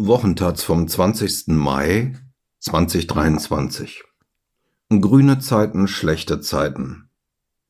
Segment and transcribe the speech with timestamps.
[0.00, 1.48] Wochentaz vom 20.
[1.48, 2.14] Mai
[2.60, 4.04] 2023
[4.90, 7.10] Grüne Zeiten, schlechte Zeiten.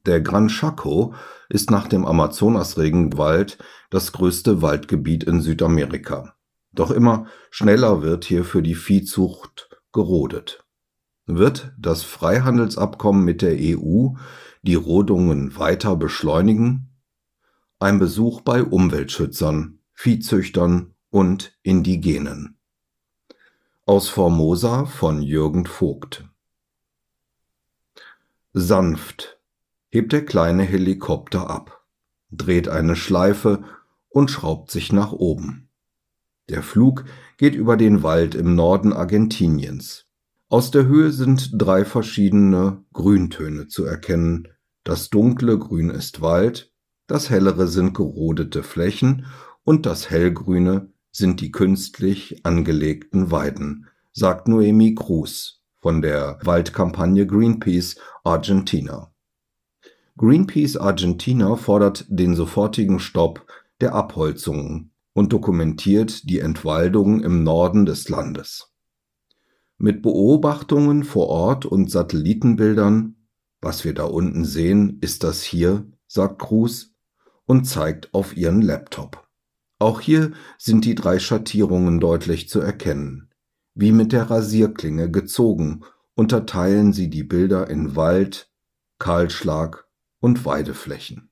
[0.04, 1.14] Der Gran Chaco
[1.48, 3.56] ist nach dem Amazonas-Regenwald
[3.88, 6.34] das größte Waldgebiet in Südamerika.
[6.70, 10.66] Doch immer schneller wird hier für die Viehzucht gerodet.
[11.24, 14.08] Wird das Freihandelsabkommen mit der EU
[14.60, 16.90] die Rodungen weiter beschleunigen?
[17.78, 22.56] Ein Besuch bei Umweltschützern, Viehzüchtern und Indigenen.
[23.86, 26.28] Aus Formosa von Jürgen Vogt.
[28.52, 29.40] Sanft
[29.88, 31.84] hebt der kleine Helikopter ab,
[32.30, 33.64] dreht eine Schleife
[34.08, 35.68] und schraubt sich nach oben.
[36.48, 37.04] Der Flug
[37.36, 40.06] geht über den Wald im Norden Argentiniens.
[40.48, 44.48] Aus der Höhe sind drei verschiedene Grüntöne zu erkennen.
[44.82, 46.72] Das dunkle Grün ist Wald,
[47.06, 49.26] das hellere sind gerodete Flächen
[49.64, 57.96] und das hellgrüne sind die künstlich angelegten Weiden, sagt Noemi Cruz von der Waldkampagne Greenpeace
[58.24, 59.12] Argentina.
[60.16, 63.46] Greenpeace Argentina fordert den sofortigen Stopp
[63.80, 68.72] der Abholzungen und dokumentiert die Entwaldung im Norden des Landes.
[69.76, 73.14] Mit Beobachtungen vor Ort und Satellitenbildern,
[73.60, 76.94] was wir da unten sehen, ist das hier, sagt Cruz
[77.44, 79.27] und zeigt auf ihren Laptop.
[79.78, 83.30] Auch hier sind die drei Schattierungen deutlich zu erkennen.
[83.74, 85.84] Wie mit der Rasierklinge gezogen
[86.16, 88.50] unterteilen sie die Bilder in Wald,
[88.98, 89.86] Kahlschlag
[90.18, 91.30] und Weideflächen.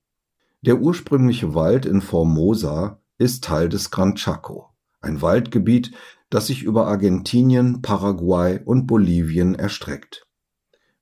[0.62, 4.68] Der ursprüngliche Wald in Formosa ist Teil des Gran Chaco,
[5.00, 5.92] ein Waldgebiet,
[6.30, 10.26] das sich über Argentinien, Paraguay und Bolivien erstreckt.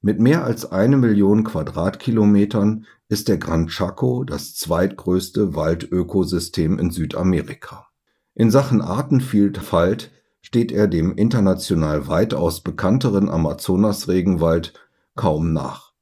[0.01, 7.87] Mit mehr als eine Million Quadratkilometern ist der Gran Chaco das zweitgrößte Waldökosystem in Südamerika.
[8.35, 14.73] In Sachen Artenvielfalt steht er dem international weitaus bekannteren Amazonas-Regenwald
[15.15, 15.93] kaum nach.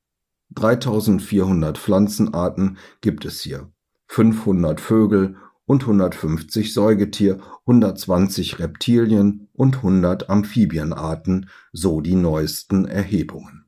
[0.54, 3.70] 3400 Pflanzenarten gibt es hier,
[4.06, 5.36] 500 Vögel
[5.66, 13.66] und 150 Säugetier, 120 Reptilien und 100 Amphibienarten, so die neuesten Erhebungen.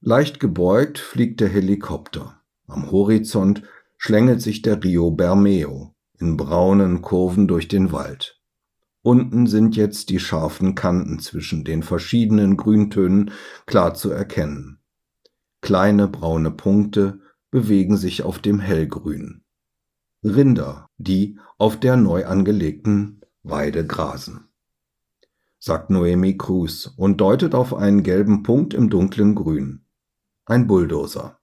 [0.00, 2.38] Leicht gebeugt fliegt der Helikopter.
[2.72, 3.62] Am Horizont
[3.98, 8.40] schlängelt sich der Rio Bermeo in braunen Kurven durch den Wald.
[9.02, 13.32] Unten sind jetzt die scharfen Kanten zwischen den verschiedenen Grüntönen
[13.66, 14.78] klar zu erkennen.
[15.60, 19.44] Kleine braune Punkte bewegen sich auf dem Hellgrün.
[20.24, 24.48] Rinder, die auf der neu angelegten Weide grasen.
[25.58, 29.84] Sagt Noemi Cruz und deutet auf einen gelben Punkt im dunklen Grün.
[30.46, 31.41] Ein Bulldozer.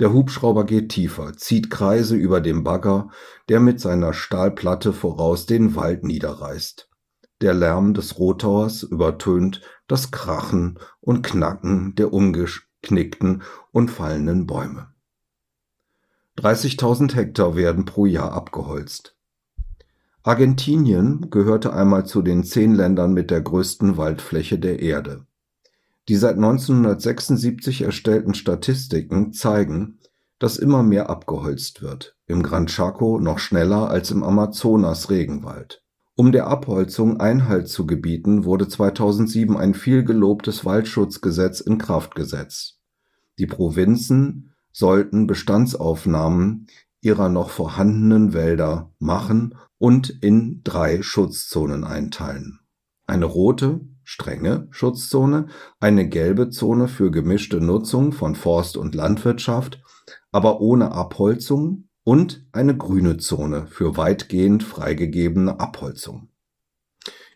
[0.00, 3.10] Der Hubschrauber geht tiefer, zieht Kreise über dem Bagger,
[3.48, 6.88] der mit seiner Stahlplatte voraus den Wald niederreißt.
[7.40, 14.88] Der Lärm des Rotors übertönt das Krachen und Knacken der umgeknickten und fallenden Bäume.
[16.38, 19.16] 30.000 Hektar werden pro Jahr abgeholzt.
[20.24, 25.26] Argentinien gehörte einmal zu den zehn Ländern mit der größten Waldfläche der Erde.
[26.08, 29.98] Die seit 1976 erstellten Statistiken zeigen,
[30.38, 35.82] dass immer mehr abgeholzt wird, im Gran Chaco noch schneller als im Amazonas-Regenwald.
[36.16, 42.80] Um der Abholzung Einhalt zu gebieten, wurde 2007 ein viel gelobtes Waldschutzgesetz in Kraft gesetzt.
[43.38, 46.66] Die Provinzen sollten Bestandsaufnahmen
[47.00, 52.60] ihrer noch vorhandenen Wälder machen und in drei Schutzzonen einteilen.
[53.06, 55.46] Eine rote, strenge Schutzzone,
[55.80, 59.82] eine gelbe Zone für gemischte Nutzung von Forst und Landwirtschaft,
[60.30, 66.28] aber ohne Abholzung und eine grüne Zone für weitgehend freigegebene Abholzung.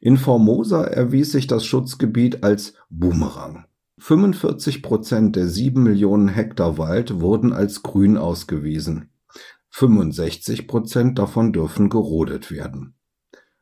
[0.01, 3.65] In Formosa erwies sich das Schutzgebiet als Boomerang.
[3.99, 9.11] 45 Prozent der sieben Millionen Hektar Wald wurden als grün ausgewiesen.
[9.71, 12.95] 65 Prozent davon dürfen gerodet werden.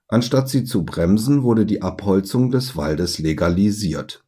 [0.09, 4.25] Anstatt sie zu bremsen, wurde die Abholzung des Waldes legalisiert.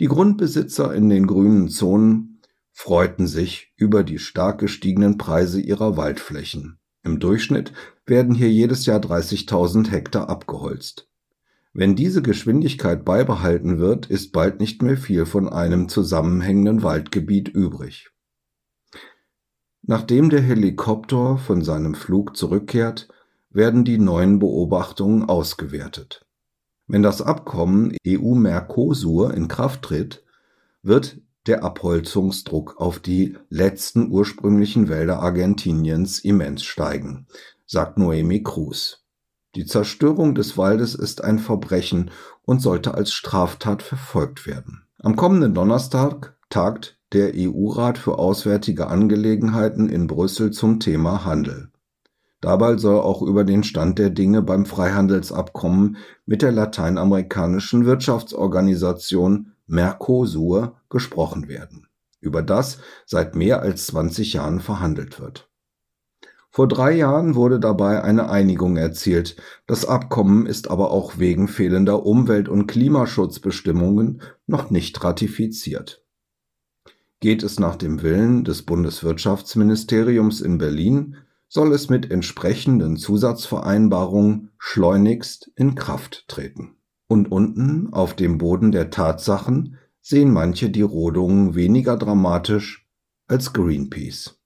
[0.00, 2.40] Die Grundbesitzer in den grünen Zonen
[2.72, 6.78] freuten sich über die stark gestiegenen Preise ihrer Waldflächen.
[7.04, 7.72] Im Durchschnitt
[8.06, 11.08] werden hier jedes Jahr 30.000 Hektar abgeholzt.
[11.74, 18.10] Wenn diese Geschwindigkeit beibehalten wird, ist bald nicht mehr viel von einem zusammenhängenden Waldgebiet übrig.
[19.82, 23.08] Nachdem der Helikopter von seinem Flug zurückkehrt,
[23.52, 26.24] werden die neuen Beobachtungen ausgewertet.
[26.86, 30.24] Wenn das Abkommen EU-Mercosur in Kraft tritt,
[30.82, 37.26] wird der Abholzungsdruck auf die letzten ursprünglichen Wälder Argentiniens immens steigen,
[37.66, 39.04] sagt Noemi Cruz.
[39.54, 42.10] Die Zerstörung des Waldes ist ein Verbrechen
[42.42, 44.84] und sollte als Straftat verfolgt werden.
[44.98, 51.71] Am kommenden Donnerstag tagt der EU-Rat für Auswärtige Angelegenheiten in Brüssel zum Thema Handel.
[52.42, 55.96] Dabei soll auch über den Stand der Dinge beim Freihandelsabkommen
[56.26, 61.86] mit der lateinamerikanischen Wirtschaftsorganisation Mercosur gesprochen werden,
[62.20, 65.48] über das seit mehr als 20 Jahren verhandelt wird.
[66.50, 69.36] Vor drei Jahren wurde dabei eine Einigung erzielt,
[69.68, 76.04] das Abkommen ist aber auch wegen fehlender Umwelt- und Klimaschutzbestimmungen noch nicht ratifiziert.
[77.20, 81.16] Geht es nach dem Willen des Bundeswirtschaftsministeriums in Berlin,
[81.54, 86.76] soll es mit entsprechenden Zusatzvereinbarungen schleunigst in Kraft treten.
[87.08, 92.88] Und unten auf dem Boden der Tatsachen sehen manche die Rodungen weniger dramatisch
[93.26, 94.40] als Greenpeace.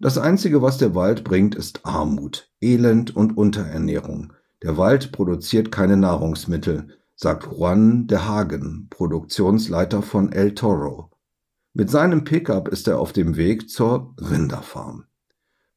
[0.00, 4.32] Das Einzige, was der Wald bringt, ist Armut, Elend und Unterernährung.
[4.62, 11.10] Der Wald produziert keine Nahrungsmittel, sagt Juan de Hagen, Produktionsleiter von El Toro.
[11.74, 15.04] Mit seinem Pickup ist er auf dem Weg zur Rinderfarm.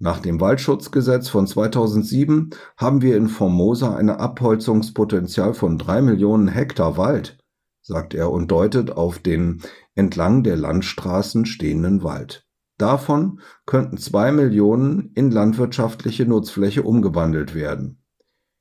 [0.01, 6.95] Nach dem Waldschutzgesetz von 2007 haben wir in Formosa ein Abholzungspotenzial von drei Millionen Hektar
[6.95, 7.37] Wald,
[7.81, 9.61] sagt er und deutet auf den
[9.95, 12.47] entlang der Landstraßen stehenden Wald.
[12.77, 18.01] Davon könnten zwei Millionen in landwirtschaftliche Nutzfläche umgewandelt werden.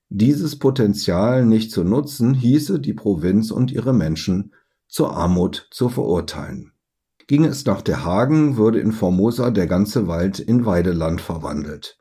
[0.08, 4.55] Dieses Potenzial nicht zu nutzen, hieße die Provinz und ihre Menschen
[4.88, 6.73] zur Armut zu verurteilen.
[7.28, 11.98] Ginge es nach der Hagen, würde in Formosa der ganze Wald in Weideland verwandelt.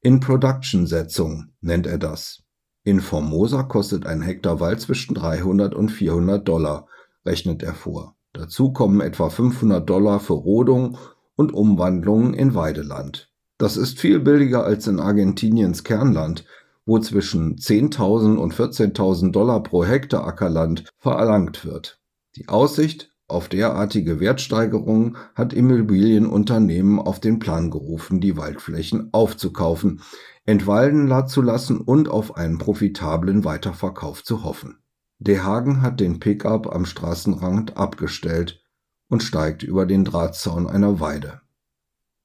[0.00, 2.42] In Production-Setzung nennt er das.
[2.82, 6.86] In Formosa kostet ein Hektar Wald zwischen 300 und 400 Dollar,
[7.26, 8.16] rechnet er vor.
[8.32, 10.96] Dazu kommen etwa 500 Dollar für Rodung
[11.34, 13.30] und Umwandlungen in Weideland.
[13.58, 16.46] Das ist viel billiger als in Argentiniens Kernland,
[16.86, 22.00] wo zwischen 10.000 und 14.000 Dollar pro Hektar Ackerland verlangt wird.
[22.36, 30.00] Die Aussicht auf derartige Wertsteigerungen hat Immobilienunternehmen auf den Plan gerufen, die Waldflächen aufzukaufen,
[30.44, 34.78] entwalden zu lassen und auf einen profitablen Weiterverkauf zu hoffen.
[35.18, 38.62] De Hagen hat den Pickup am Straßenrand abgestellt
[39.08, 41.40] und steigt über den Drahtzaun einer Weide.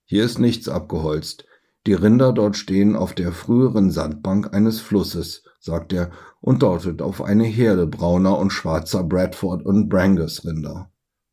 [0.06, 1.46] Hier ist nichts abgeholzt.
[1.88, 6.12] Die Rinder dort stehen auf der früheren Sandbank eines Flusses, sagt er
[6.42, 10.91] und deutet auf eine Herde brauner und schwarzer Bradford und Brangus Rinder.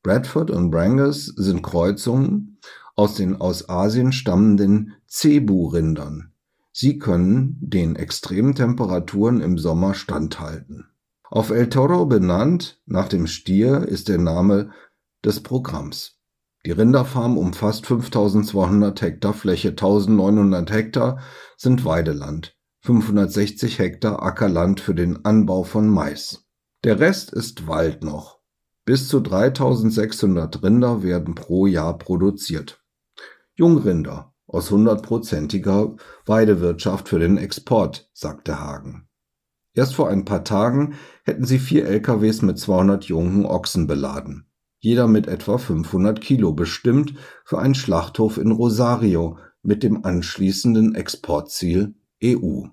[0.08, 2.56] Bradford und Brangus sind Kreuzungen
[2.96, 6.32] aus den aus Asien stammenden Cebu-Rindern.
[6.72, 10.86] Sie können den extremen Temperaturen im Sommer standhalten.
[11.24, 14.70] Auf El Toro benannt, nach dem Stier, ist der Name
[15.26, 16.16] des Programms.
[16.64, 21.20] Die Rinderfarm umfasst 5200 Hektar Fläche, 1900 Hektar
[21.58, 26.46] sind Weideland, 560 Hektar Ackerland für den Anbau von Mais.
[26.82, 28.37] Der Rest ist Wald noch.
[28.88, 32.82] Bis zu 3600 Rinder werden pro Jahr produziert.
[33.54, 35.94] Jungrinder aus hundertprozentiger
[36.24, 39.06] Weidewirtschaft für den Export, sagte Hagen.
[39.74, 40.94] Erst vor ein paar Tagen
[41.24, 44.48] hätten sie vier LKWs mit 200 jungen Ochsen beladen
[44.80, 47.14] jeder mit etwa 500 Kilo, bestimmt
[47.44, 52.66] für einen Schlachthof in Rosario mit dem anschließenden Exportziel EU.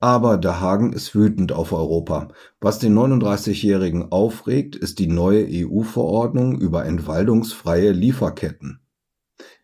[0.00, 2.28] Aber der Hagen ist wütend auf Europa.
[2.60, 8.80] Was den 39-Jährigen aufregt, ist die neue EU-Verordnung über entwaldungsfreie Lieferketten.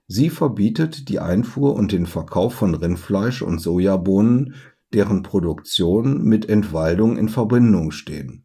[0.09, 4.55] Sie verbietet die Einfuhr und den Verkauf von Rindfleisch und Sojabohnen,
[4.93, 8.45] deren Produktion mit Entwaldung in Verbindung stehen.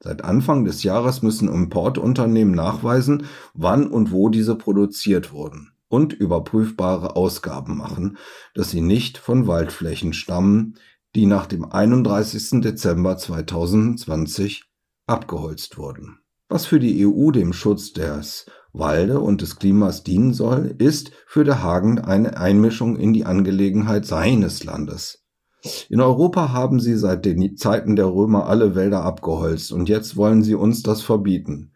[0.00, 7.16] Seit Anfang des Jahres müssen Importunternehmen nachweisen, wann und wo diese produziert wurden und überprüfbare
[7.16, 8.16] Ausgaben machen,
[8.54, 10.78] dass sie nicht von Waldflächen stammen,
[11.14, 12.62] die nach dem 31.
[12.62, 14.64] Dezember 2020
[15.06, 16.18] abgeholzt wurden.
[16.48, 21.44] Was für die EU dem Schutz des Walde und des Klimas dienen soll, ist für
[21.44, 25.24] der Hagen eine Einmischung in die Angelegenheit seines Landes.
[25.88, 30.42] In Europa haben sie seit den Zeiten der Römer alle Wälder abgeholzt und jetzt wollen
[30.42, 31.72] sie uns das verbieten.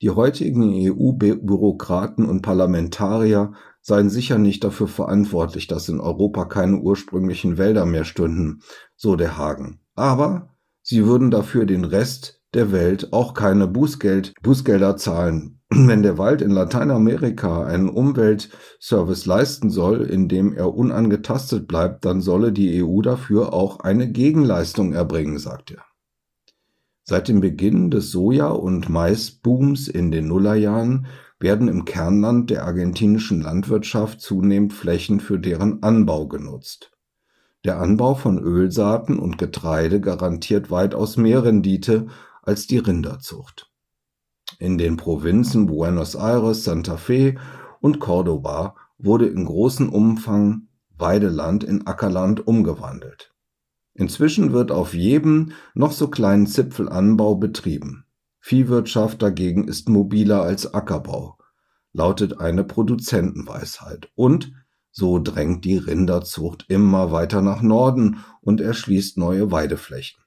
[0.00, 3.52] Die heutigen EU-Bürokraten und Parlamentarier
[3.88, 8.60] seien sicher nicht dafür verantwortlich, dass in Europa keine ursprünglichen Wälder mehr stünden,
[8.96, 9.80] so der Hagen.
[9.94, 10.50] Aber
[10.82, 16.42] sie würden dafür den Rest der Welt auch keine Bußgeld, Bußgelder zahlen, wenn der Wald
[16.42, 23.54] in Lateinamerika einen Umweltservice leisten soll, indem er unangetastet bleibt, dann solle die EU dafür
[23.54, 25.82] auch eine Gegenleistung erbringen, sagt er.
[27.04, 31.06] Seit dem Beginn des Soja- und Maisbooms in den Nullerjahren
[31.40, 36.92] werden im Kernland der argentinischen Landwirtschaft zunehmend Flächen für deren Anbau genutzt.
[37.64, 42.06] Der Anbau von Ölsaaten und Getreide garantiert weitaus mehr Rendite
[42.42, 43.70] als die Rinderzucht.
[44.58, 47.36] In den Provinzen Buenos Aires, Santa Fe
[47.80, 53.32] und Cordoba wurde in großem Umfang Weideland in Ackerland umgewandelt.
[53.94, 58.04] Inzwischen wird auf jedem noch so kleinen Zipfel Anbau betrieben.
[58.48, 61.36] Viehwirtschaft dagegen ist mobiler als Ackerbau,
[61.92, 64.08] lautet eine Produzentenweisheit.
[64.14, 64.54] Und
[64.90, 70.22] so drängt die Rinderzucht immer weiter nach Norden und erschließt neue Weideflächen.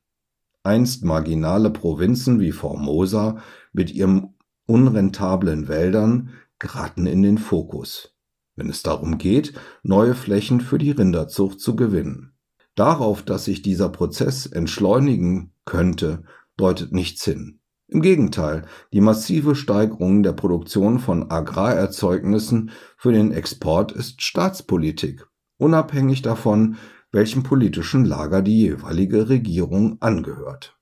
[0.62, 3.42] Einst marginale Provinzen wie Formosa
[3.74, 4.36] mit ihren
[4.68, 8.14] unrentablen Wäldern geraten in den Fokus,
[8.56, 12.34] wenn es darum geht, neue Flächen für die Rinderzucht zu gewinnen.
[12.76, 16.22] Darauf, dass sich dieser Prozess entschleunigen könnte,
[16.56, 17.61] deutet nichts hin.
[17.92, 26.22] Im Gegenteil, die massive Steigerung der Produktion von Agrarerzeugnissen für den Export ist Staatspolitik, unabhängig
[26.22, 26.78] davon,
[27.12, 30.80] welchem politischen Lager die jeweilige Regierung angehört.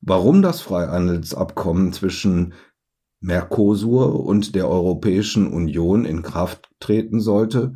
[0.00, 2.54] Warum das Freihandelsabkommen zwischen
[3.20, 7.74] Mercosur und der Europäischen Union in Kraft treten sollte,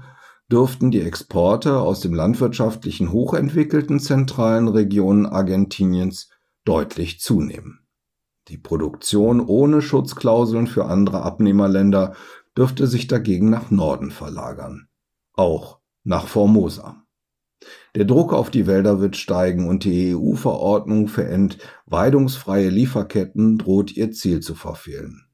[0.51, 6.31] dürften die Exporte aus den landwirtschaftlichen hochentwickelten zentralen Regionen Argentiniens
[6.65, 7.84] deutlich zunehmen.
[8.49, 12.15] Die Produktion ohne Schutzklauseln für andere Abnehmerländer
[12.57, 14.89] dürfte sich dagegen nach Norden verlagern,
[15.33, 17.05] auch nach Formosa.
[17.95, 24.13] Der Druck auf die Wälder wird steigen und die EU-Verordnung für entweidungsfreie Lieferketten droht ihr
[24.13, 25.27] Ziel zu verfehlen.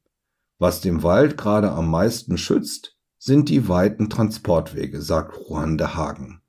[0.59, 6.43] Was dem Wald gerade am meisten schützt, sind die weiten Transportwege, sagt Juan de Hagen.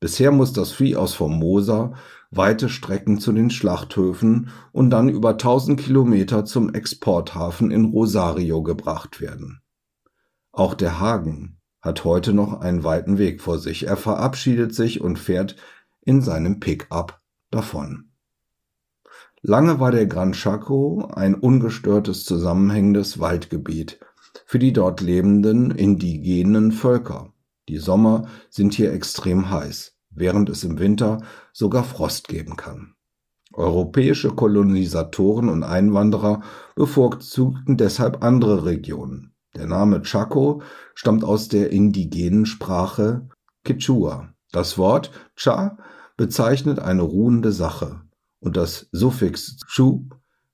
[0.00, 1.94] Bisher muss das Vieh aus Formosa
[2.36, 9.20] weite Strecken zu den Schlachthöfen und dann über 1000 Kilometer zum Exporthafen in Rosario gebracht
[9.20, 9.60] werden.
[10.52, 13.86] Auch der Hagen hat heute noch einen weiten Weg vor sich.
[13.86, 15.56] Er verabschiedet sich und fährt
[16.02, 18.10] in seinem Pickup davon.
[19.42, 24.00] Lange war der Gran Chaco ein ungestörtes zusammenhängendes Waldgebiet,
[24.44, 27.32] für die dort lebenden indigenen Völker.
[27.68, 32.94] Die Sommer sind hier extrem heiß, während es im Winter sogar Frost geben kann.
[33.52, 36.42] Europäische Kolonisatoren und Einwanderer
[36.74, 39.32] bevorzugten deshalb andere Regionen.
[39.54, 40.62] Der Name Chaco
[40.94, 43.28] stammt aus der indigenen Sprache
[43.64, 44.34] Quechua.
[44.52, 45.78] Das Wort Cha
[46.16, 48.02] bezeichnet eine ruhende Sache
[48.40, 50.08] und das Suffix chu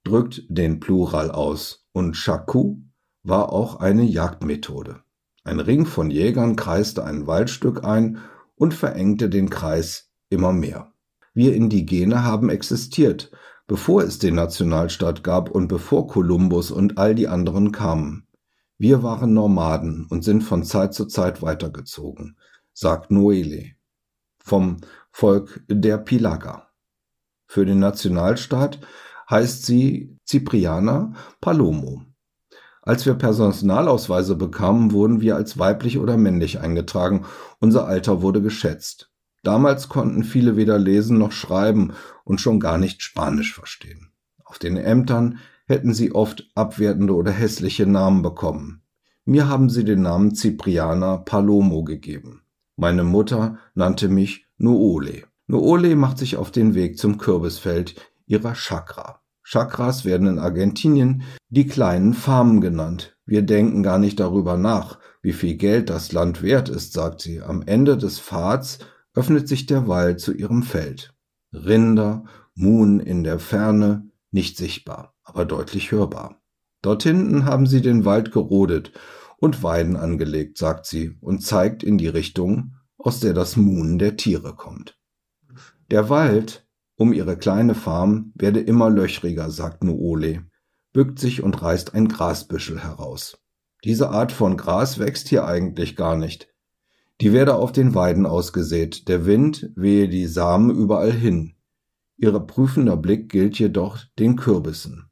[0.04, 2.78] drückt den Plural aus und Chaku
[3.22, 5.00] war auch eine Jagdmethode.
[5.44, 8.18] Ein Ring von Jägern kreiste ein Waldstück ein
[8.62, 10.92] und verengte den Kreis immer mehr.
[11.34, 13.32] Wir Indigene haben existiert,
[13.66, 18.28] bevor es den Nationalstaat gab und bevor Kolumbus und all die anderen kamen.
[18.78, 22.36] Wir waren Nomaden und sind von Zeit zu Zeit weitergezogen,
[22.72, 23.72] sagt Noele
[24.38, 24.76] vom
[25.10, 26.68] Volk der Pilaga.
[27.48, 28.78] Für den Nationalstaat
[29.28, 32.04] heißt sie Cipriana Palomo.
[32.84, 37.24] Als wir Personalausweise bekamen, wurden wir als weiblich oder männlich eingetragen.
[37.60, 39.08] Unser Alter wurde geschätzt.
[39.44, 41.92] Damals konnten viele weder lesen noch schreiben
[42.24, 44.10] und schon gar nicht Spanisch verstehen.
[44.44, 48.82] Auf den Ämtern hätten sie oft abwertende oder hässliche Namen bekommen.
[49.24, 52.42] Mir haben sie den Namen Cipriana Palomo gegeben.
[52.76, 55.22] Meine Mutter nannte mich Nuole.
[55.46, 57.94] Nuole macht sich auf den Weg zum Kürbisfeld
[58.26, 59.21] ihrer Chakra.
[59.52, 63.18] Chakras werden in Argentinien die kleinen Farmen genannt.
[63.26, 67.42] Wir denken gar nicht darüber nach, wie viel Geld das Land wert ist, sagt sie.
[67.42, 68.78] Am Ende des Pfads
[69.12, 71.12] öffnet sich der Wald zu ihrem Feld.
[71.52, 76.40] Rinder, Muhn in der Ferne, nicht sichtbar, aber deutlich hörbar.
[76.80, 78.92] Dort hinten haben sie den Wald gerodet
[79.36, 84.16] und Weiden angelegt, sagt sie und zeigt in die Richtung, aus der das Muhen der
[84.16, 84.98] Tiere kommt.
[85.90, 86.66] Der Wald
[87.02, 90.44] um ihre kleine Farm werde immer löchriger, sagt Nuole,
[90.92, 93.38] bückt sich und reißt ein Grasbüschel heraus.
[93.82, 96.46] Diese Art von Gras wächst hier eigentlich gar nicht.
[97.20, 101.56] Die werde auf den Weiden ausgesät, der Wind wehe die Samen überall hin.
[102.18, 105.10] Ihr prüfender Blick gilt jedoch den Kürbissen.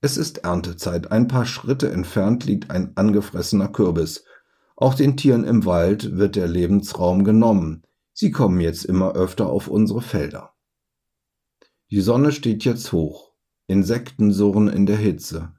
[0.00, 4.22] Es ist Erntezeit, ein paar Schritte entfernt liegt ein angefressener Kürbis.
[4.76, 7.82] Auch den Tieren im Wald wird der Lebensraum genommen.
[8.12, 10.52] Sie kommen jetzt immer öfter auf unsere Felder.
[11.90, 13.32] Die Sonne steht jetzt hoch.
[13.68, 15.52] Insekten surren in der Hitze.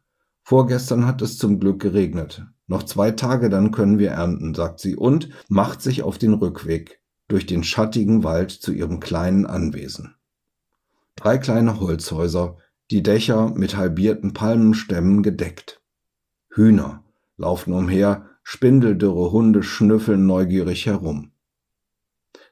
[0.44, 2.46] Vorgestern hat es zum Glück geregnet.
[2.68, 7.02] Noch zwei Tage, dann können wir ernten, sagt sie und macht sich auf den Rückweg
[7.30, 10.16] durch den schattigen Wald zu ihrem kleinen Anwesen.
[11.16, 12.58] Drei kleine Holzhäuser,
[12.92, 15.82] die Dächer mit halbierten Palmenstämmen gedeckt.
[16.50, 17.04] Hühner
[17.38, 21.32] laufen umher, spindeldürre Hunde schnüffeln neugierig herum.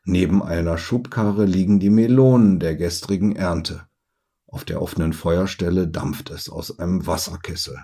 [0.08, 3.88] Neben einer Schubkarre liegen die Melonen der gestrigen Ernte.
[4.46, 7.76] Auf der offenen Feuerstelle dampft es aus einem Wasserkessel.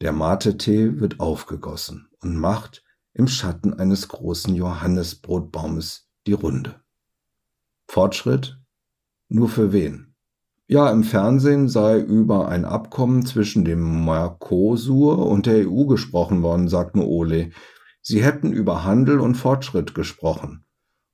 [0.00, 2.82] Der Mate-Tee wird aufgegossen und macht
[3.12, 6.80] im Schatten eines großen Johannesbrotbaumes die Runde.
[7.86, 8.58] Fortschritt?
[9.28, 10.14] Nur für wen?
[10.66, 16.68] Ja, im Fernsehen sei über ein Abkommen zwischen dem Mercosur und der EU gesprochen worden,
[16.68, 17.50] sagt Ole.
[18.00, 20.64] Sie hätten über Handel und Fortschritt gesprochen.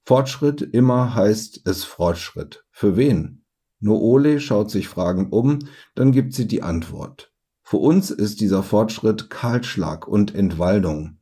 [0.09, 2.65] Fortschritt immer heißt es Fortschritt.
[2.71, 3.45] Für wen?
[3.81, 5.59] Noole schaut sich fragend um,
[5.97, 7.33] dann gibt sie die Antwort.
[7.65, 11.19] Für uns ist dieser Fortschritt Kahlschlag und Entwaldung.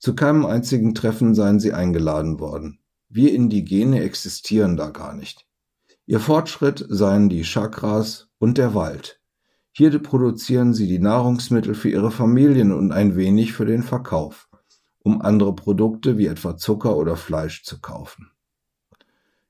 [0.00, 2.80] Zu keinem einzigen Treffen seien sie eingeladen worden.
[3.08, 5.46] Wir Indigene existieren da gar nicht.
[6.04, 9.20] Ihr Fortschritt seien die Chakras und der Wald.
[9.70, 14.45] Hier produzieren sie die Nahrungsmittel für ihre Familien und ein wenig für den Verkauf,
[15.06, 18.32] um andere Produkte wie etwa Zucker oder Fleisch zu kaufen.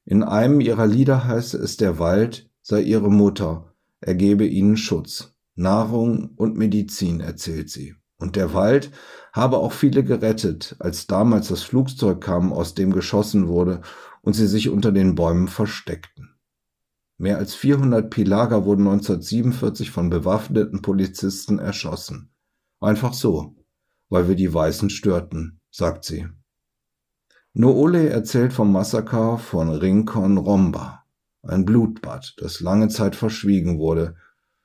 [0.04, 3.72] In einem ihrer Lieder heißt es, der Wald sei ihre Mutter,
[4.02, 7.94] er gebe ihnen Schutz, Nahrung und Medizin, erzählt sie.
[8.18, 8.90] Und der Wald
[9.32, 13.80] habe auch viele gerettet, als damals das Flugzeug kam, aus dem geschossen wurde
[14.20, 16.34] und sie sich unter den Bäumen versteckten.
[17.16, 22.28] Mehr als 400 Pilager wurden 1947 von bewaffneten Polizisten erschossen.
[22.78, 23.55] Einfach so,
[24.08, 26.26] weil wir die Weißen störten, sagt sie.
[27.52, 31.04] Noole erzählt vom Massaker von Rincon Romba,
[31.42, 34.16] ein Blutbad, das lange Zeit verschwiegen wurde.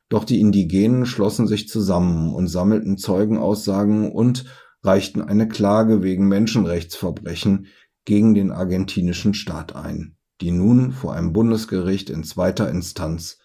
[0.10, 4.46] Doch die Indigenen schlossen sich zusammen und sammelten Zeugenaussagen und
[4.84, 7.68] reichten eine Klage wegen Menschenrechtsverbrechen
[8.04, 13.40] gegen den argentinischen Staat ein, die nun vor einem Bundesgericht in zweiter Instanz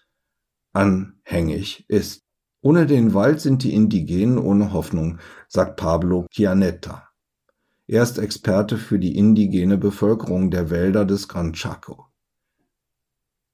[0.73, 2.26] anhängig ist.
[2.61, 7.09] Ohne den Wald sind die Indigenen ohne Hoffnung, sagt Pablo Chianetta.
[7.85, 12.07] Er ist Experte für die indigene Bevölkerung der Wälder des Gran Chaco.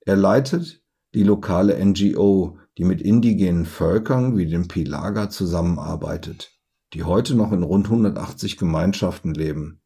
[0.01, 0.81] Er leitet
[1.13, 6.51] die lokale NGO, die mit indigenen Völkern wie den Pilaga zusammenarbeitet,
[6.93, 9.81] die heute noch in rund 180 Gemeinschaften leben.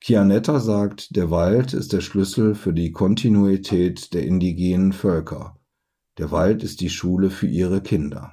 [0.00, 5.57] Chianetta sagt, der Wald ist der Schlüssel für die Kontinuität der indigenen Völker.
[6.18, 8.32] Der Wald ist die Schule für ihre Kinder.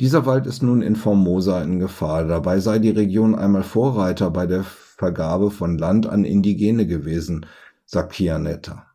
[0.00, 2.24] Dieser Wald ist nun in Formosa in Gefahr.
[2.24, 7.46] Dabei sei die Region einmal Vorreiter bei der Vergabe von Land an Indigene gewesen,
[7.84, 8.86] sagt Chianetta.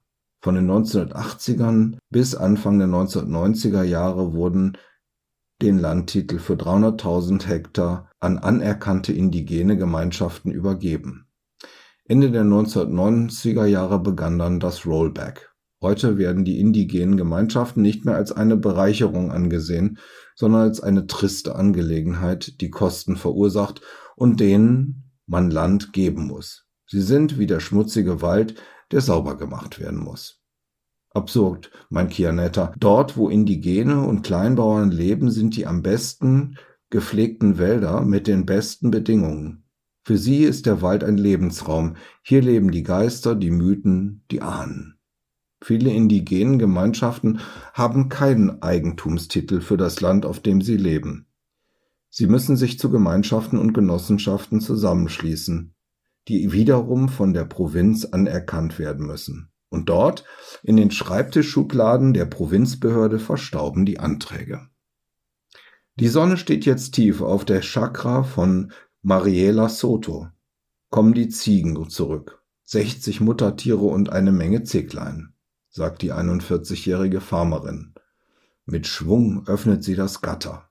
[0.42, 4.78] Von den 1980ern bis Anfang der 1990er Jahre wurden
[5.62, 11.28] den Landtitel für 300.000 Hektar an anerkannte indigene Gemeinschaften übergeben.
[12.06, 15.52] Ende der 1990er Jahre begann dann das Rollback.
[15.80, 20.00] Heute werden die indigenen Gemeinschaften nicht mehr als eine Bereicherung angesehen,
[20.36, 23.82] sondern als eine triste Angelegenheit, die Kosten verursacht
[24.16, 26.66] und denen man Land geben muss.
[26.88, 28.56] Sie sind wie der schmutzige Wald,
[28.92, 30.42] der sauber gemacht werden muss.
[31.14, 32.74] Absurd, mein Chianetta.
[32.80, 36.58] Dort, wo Indigene und Kleinbauern leben, sind die am besten
[36.90, 39.64] gepflegten Wälder mit den besten Bedingungen.
[40.04, 41.98] Für sie ist der Wald ein Lebensraum.
[42.22, 44.97] Hier leben die Geister, die Mythen, die Ahnen.
[45.62, 47.40] Viele indigenen Gemeinschaften
[47.74, 51.28] haben keinen Eigentumstitel für das Land, auf dem sie leben.
[52.10, 55.74] Sie müssen sich zu Gemeinschaften und Genossenschaften zusammenschließen,
[56.28, 59.50] die wiederum von der Provinz anerkannt werden müssen.
[59.70, 60.24] Und dort,
[60.64, 64.70] in den Schreibtischschubladen der Provinzbehörde, verstauben die Anträge.
[66.00, 70.28] Die Sonne steht jetzt tief auf der Chakra von Mariela Soto.
[70.90, 72.44] Kommen die Ziegen zurück.
[72.64, 75.34] 60 Muttertiere und eine Menge Zicklein
[75.78, 77.94] sagt die 41-jährige Farmerin.
[78.66, 80.70] Mit Schwung öffnet sie das Gatter.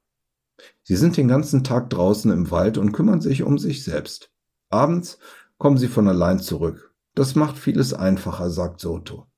[0.83, 4.33] Sie sind den ganzen Tag draußen im Wald und kümmern sich um sich selbst.
[4.69, 5.19] Abends
[5.59, 6.93] kommen sie von allein zurück.
[7.15, 9.29] Das macht vieles einfacher, sagt Soto,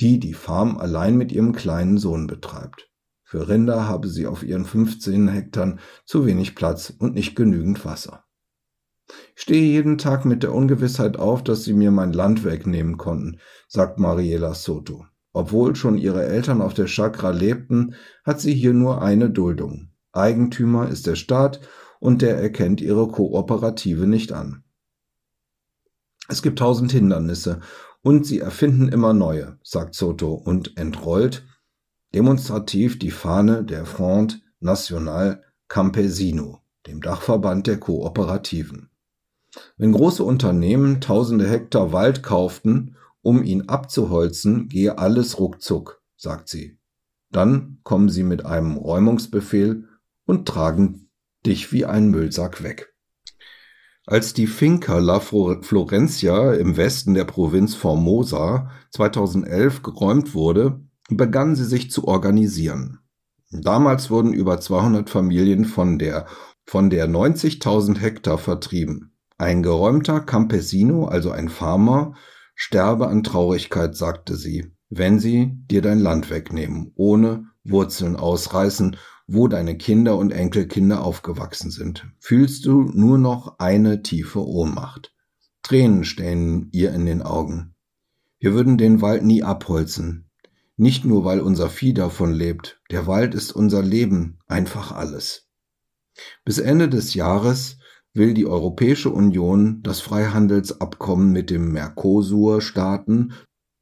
[0.00, 2.88] die die Farm allein mit ihrem kleinen Sohn betreibt.
[3.24, 8.21] Für Rinder habe sie auf ihren 15 Hektar zu wenig Platz und nicht genügend Wasser.
[9.34, 13.38] Ich stehe jeden Tag mit der Ungewissheit auf, dass sie mir mein Land wegnehmen konnten,
[13.68, 15.06] sagt Mariela Soto.
[15.32, 19.90] Obwohl schon ihre Eltern auf der Chakra lebten, hat sie hier nur eine Duldung.
[20.12, 21.60] Eigentümer ist der Staat
[22.00, 24.64] und der erkennt ihre Kooperative nicht an.
[26.28, 27.60] Es gibt tausend Hindernisse
[28.02, 31.46] und sie erfinden immer neue, sagt Soto und entrollt
[32.14, 38.91] demonstrativ die Fahne der Front National Campesino, dem Dachverband der Kooperativen.
[39.76, 46.78] Wenn große Unternehmen tausende Hektar Wald kauften, um ihn abzuholzen, gehe alles ruckzuck, sagt sie.
[47.30, 49.88] Dann kommen sie mit einem Räumungsbefehl
[50.26, 51.10] und tragen
[51.46, 52.94] dich wie einen Müllsack weg.
[54.04, 61.64] Als die Finca La Florencia im Westen der Provinz Formosa 2011 geräumt wurde, begann sie
[61.64, 62.98] sich zu organisieren.
[63.50, 66.26] Damals wurden über 200 Familien von der
[66.64, 69.11] von der 90.000 Hektar vertrieben.
[69.42, 72.14] Ein geräumter Campesino, also ein Farmer,
[72.54, 79.48] sterbe an Traurigkeit, sagte sie, wenn sie dir dein Land wegnehmen, ohne Wurzeln ausreißen, wo
[79.48, 85.12] deine Kinder und Enkelkinder aufgewachsen sind, fühlst du nur noch eine tiefe Ohnmacht.
[85.64, 87.74] Tränen stehen ihr in den Augen.
[88.38, 90.30] Wir würden den Wald nie abholzen,
[90.76, 95.48] nicht nur weil unser Vieh davon lebt, der Wald ist unser Leben, einfach alles.
[96.44, 97.78] Bis Ende des Jahres
[98.14, 103.32] will die Europäische Union das Freihandelsabkommen mit dem Mercosur-Staaten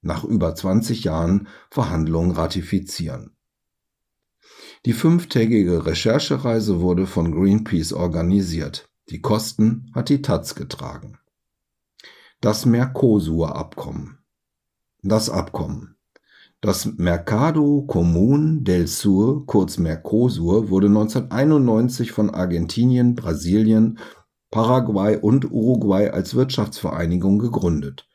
[0.02, 3.36] nach über 20 Jahren Verhandlungen ratifizieren.
[4.86, 8.88] Die fünftägige Recherchereise wurde von Greenpeace organisiert.
[9.10, 11.18] Die Kosten hat die Taz getragen.
[12.40, 14.18] Das Mercosur-Abkommen.
[15.02, 15.96] Das Abkommen.
[16.62, 23.98] Das Mercado Común del Sur, kurz Mercosur, wurde 1991 von Argentinien, Brasilien,
[24.50, 28.08] Paraguay und Uruguay als Wirtschaftsvereinigung gegründet.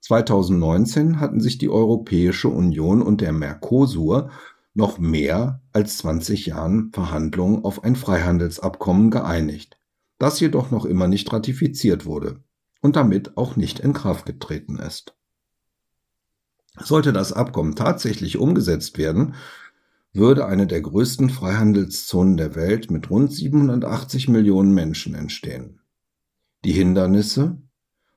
[0.00, 4.30] 2019 hatten sich die Europäische Union und der Mercosur
[4.74, 9.78] noch mehr als 20 Jahren Verhandlungen auf ein Freihandelsabkommen geeinigt,
[10.18, 12.40] das jedoch noch immer nicht ratifiziert wurde
[12.80, 15.16] und damit auch nicht in Kraft getreten ist.
[16.78, 19.34] Sollte das Abkommen tatsächlich umgesetzt werden,
[20.14, 25.80] würde eine der größten Freihandelszonen der Welt mit rund 780 Millionen Menschen entstehen.
[26.64, 27.58] Die Hindernisse?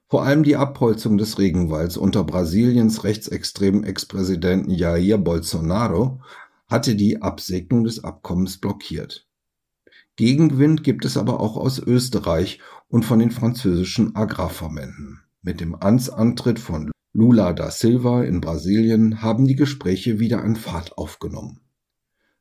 [0.07, 6.21] Vor allem die Abholzung des Regenwalds unter Brasiliens rechtsextremen Ex-Präsidenten Jair Bolsonaro
[6.67, 9.27] hatte die Absegnung des Abkommens blockiert.
[10.15, 15.19] Gegenwind gibt es aber auch aus Österreich und von den französischen Agrarverbänden.
[15.41, 20.97] Mit dem Amtsantritt von Lula da Silva in Brasilien haben die Gespräche wieder an Fahrt
[20.97, 21.59] aufgenommen.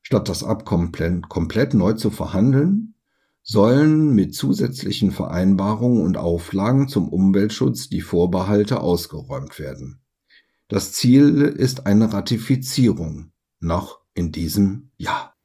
[0.08, 0.92] Statt das Abkommen
[1.28, 2.94] komplett neu zu verhandeln,
[3.42, 10.04] sollen mit zusätzlichen Vereinbarungen und Auflagen zum Umweltschutz die Vorbehalte ausgeräumt werden.
[10.68, 15.35] Das Ziel ist eine Ratifizierung noch in diesem Jahr.